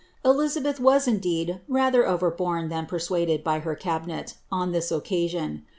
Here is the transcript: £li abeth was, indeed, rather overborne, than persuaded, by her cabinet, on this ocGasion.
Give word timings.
£li 0.25 0.57
abeth 0.57 0.79
was, 0.79 1.07
indeed, 1.07 1.61
rather 1.67 2.07
overborne, 2.07 2.69
than 2.69 2.87
persuaded, 2.87 3.43
by 3.43 3.59
her 3.59 3.75
cabinet, 3.75 4.33
on 4.51 4.71
this 4.71 4.91
ocGasion. 4.91 5.61